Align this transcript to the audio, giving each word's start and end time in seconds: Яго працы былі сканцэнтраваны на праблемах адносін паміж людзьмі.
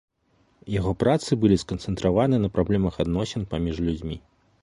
Яго 0.79 0.91
працы 1.01 1.37
былі 1.43 1.57
сканцэнтраваны 1.65 2.35
на 2.45 2.49
праблемах 2.57 2.93
адносін 3.05 3.41
паміж 3.55 3.75
людзьмі. 3.89 4.17